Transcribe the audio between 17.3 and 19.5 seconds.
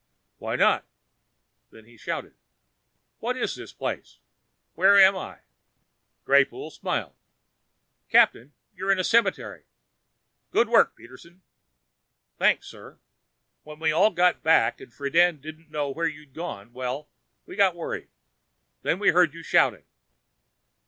we got worried. Then we heard you